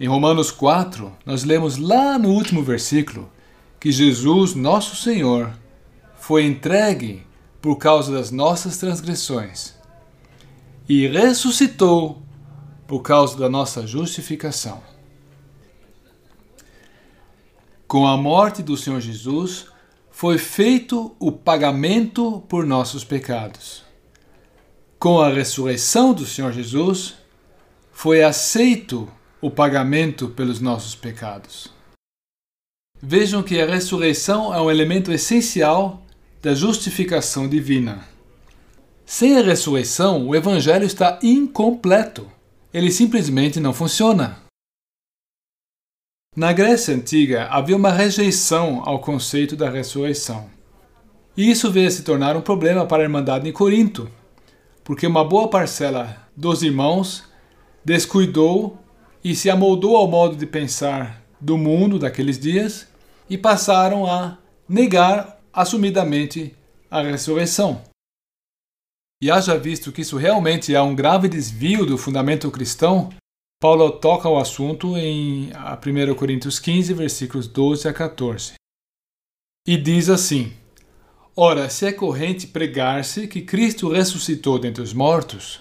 [0.00, 3.30] Em Romanos 4, nós lemos lá no último versículo
[3.78, 5.52] que Jesus, nosso Senhor,
[6.16, 7.26] foi entregue
[7.60, 9.74] por causa das nossas transgressões
[10.88, 12.22] e ressuscitou
[12.86, 14.80] por causa da nossa justificação.
[17.86, 19.66] Com a morte do Senhor Jesus,
[20.10, 23.84] foi feito o pagamento por nossos pecados.
[24.98, 27.16] Com a ressurreição do Senhor Jesus,
[27.92, 29.06] foi aceito
[29.40, 31.72] o pagamento pelos nossos pecados.
[33.02, 36.02] Vejam que a ressurreição é um elemento essencial
[36.42, 38.04] da justificação divina.
[39.06, 42.30] Sem a ressurreição, o Evangelho está incompleto.
[42.72, 44.38] Ele simplesmente não funciona.
[46.36, 50.48] Na Grécia Antiga havia uma rejeição ao conceito da ressurreição.
[51.36, 54.08] E isso veio a se tornar um problema para a Irmandade em Corinto,
[54.84, 57.24] porque uma boa parcela dos irmãos
[57.84, 58.78] descuidou
[59.22, 62.88] e se amoldou ao modo de pensar do mundo daqueles dias
[63.28, 66.54] e passaram a negar assumidamente
[66.90, 67.82] a ressurreição.
[69.22, 73.10] E haja visto que isso realmente é um grave desvio do fundamento cristão,
[73.60, 78.54] Paulo toca o assunto em 1 Coríntios 15, versículos 12 a 14.
[79.68, 80.54] E diz assim:
[81.36, 85.60] Ora, se é corrente pregar-se que Cristo ressuscitou dentre os mortos,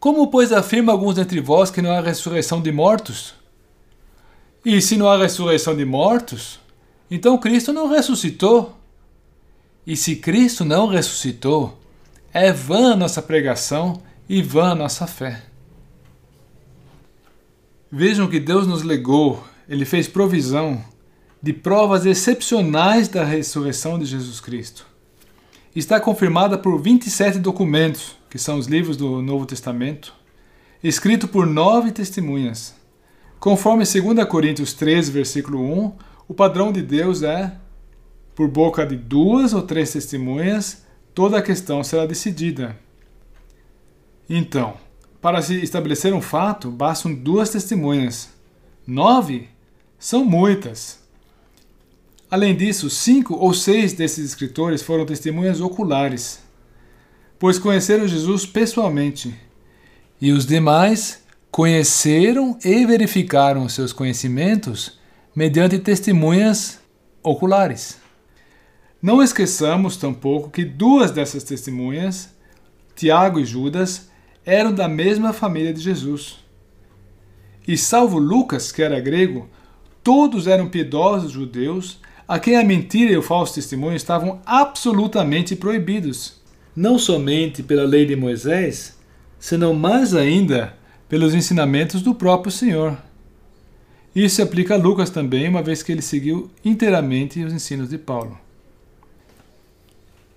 [0.00, 3.34] como, pois, afirma alguns dentre vós que não há ressurreição de mortos?
[4.64, 6.58] E se não há ressurreição de mortos,
[7.10, 8.76] então Cristo não ressuscitou.
[9.86, 11.78] E se Cristo não ressuscitou,
[12.32, 15.42] é vã a nossa pregação e vã a nossa fé.
[17.92, 20.82] Vejam que Deus nos legou, Ele fez provisão
[21.42, 24.86] de provas excepcionais da ressurreição de Jesus Cristo.
[25.74, 30.14] Está confirmada por 27 documentos, que são os livros do Novo Testamento,
[30.82, 32.74] escrito por nove testemunhas.
[33.40, 35.92] Conforme 2 Coríntios 13, versículo 1,
[36.28, 37.52] o padrão de Deus é:
[38.34, 42.78] por boca de duas ou três testemunhas, toda a questão será decidida.
[44.28, 44.74] Então,
[45.20, 48.30] para se estabelecer um fato, bastam duas testemunhas.
[48.86, 49.48] Nove
[49.98, 51.00] são muitas.
[52.30, 56.40] Além disso, cinco ou seis desses escritores foram testemunhas oculares,
[57.40, 59.34] pois conheceram Jesus pessoalmente.
[60.20, 65.00] E os demais conheceram e verificaram seus conhecimentos
[65.34, 66.78] mediante testemunhas
[67.22, 67.98] oculares.
[69.00, 72.28] Não esqueçamos tampouco que duas dessas testemunhas,
[72.94, 74.10] Tiago e Judas,
[74.44, 76.44] eram da mesma família de Jesus.
[77.66, 79.48] E salvo Lucas, que era grego,
[80.04, 86.39] todos eram piedosos judeus, a quem a mentira e o falso testemunho estavam absolutamente proibidos,
[86.80, 88.96] não somente pela lei de Moisés,
[89.38, 90.74] senão mais ainda
[91.10, 92.96] pelos ensinamentos do próprio Senhor.
[94.16, 97.98] Isso se aplica a Lucas também, uma vez que ele seguiu inteiramente os ensinos de
[97.98, 98.38] Paulo.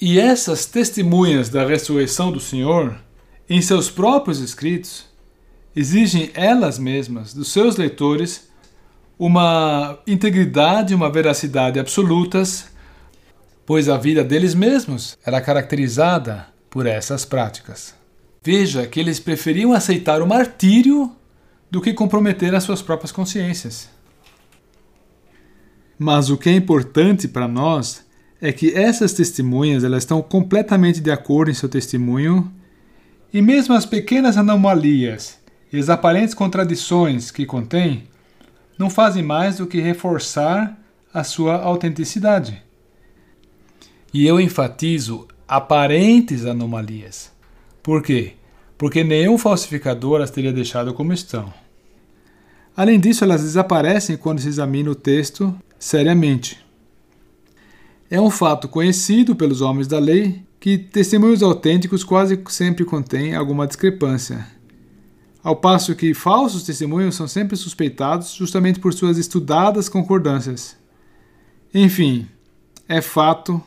[0.00, 2.98] E essas testemunhas da ressurreição do Senhor
[3.46, 5.04] em seus próprios escritos,
[5.76, 8.48] exigem elas mesmas dos seus leitores
[9.18, 12.69] uma integridade e uma veracidade absolutas,
[13.64, 17.94] pois a vida deles mesmos era caracterizada por essas práticas.
[18.42, 21.14] Veja que eles preferiam aceitar o martírio
[21.70, 23.88] do que comprometer as suas próprias consciências.
[25.98, 28.04] Mas o que é importante para nós
[28.40, 32.50] é que essas testemunhas elas estão completamente de acordo em seu testemunho
[33.32, 35.38] e mesmo as pequenas anomalias
[35.70, 38.04] e as aparentes contradições que contém
[38.78, 40.76] não fazem mais do que reforçar
[41.12, 42.62] a sua autenticidade.
[44.12, 47.30] E eu enfatizo aparentes anomalias.
[47.82, 48.34] Por quê?
[48.76, 51.52] Porque nenhum falsificador as teria deixado como estão.
[52.76, 56.64] Além disso, elas desaparecem quando se examina o texto seriamente.
[58.10, 63.66] É um fato conhecido pelos homens da lei que testemunhos autênticos quase sempre contêm alguma
[63.66, 64.46] discrepância,
[65.42, 70.76] ao passo que falsos testemunhos são sempre suspeitados justamente por suas estudadas concordâncias.
[71.72, 72.26] Enfim,
[72.88, 73.62] é fato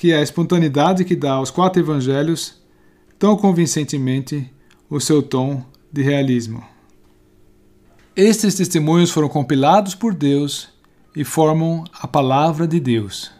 [0.00, 2.58] que a espontaneidade que dá aos quatro evangelhos
[3.18, 4.50] tão convincentemente
[4.88, 5.62] o seu tom
[5.92, 6.64] de realismo.
[8.16, 10.70] Estes testemunhos foram compilados por Deus
[11.14, 13.30] e formam a palavra de Deus.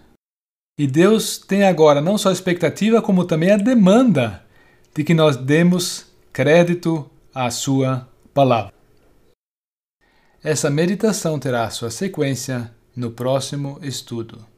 [0.78, 4.44] E Deus tem agora não só a expectativa, como também a demanda
[4.94, 8.74] de que nós demos crédito à Sua palavra.
[10.44, 14.49] Essa meditação terá sua sequência no próximo estudo.